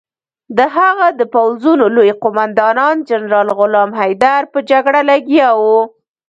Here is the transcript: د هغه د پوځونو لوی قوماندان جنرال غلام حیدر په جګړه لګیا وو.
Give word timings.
د 0.57 0.59
هغه 0.77 1.07
د 1.19 1.21
پوځونو 1.33 1.85
لوی 1.95 2.11
قوماندان 2.23 2.95
جنرال 3.09 3.47
غلام 3.59 3.89
حیدر 3.99 4.41
په 4.53 4.59
جګړه 4.71 4.99
لګیا 5.11 5.49
وو. 5.61 5.79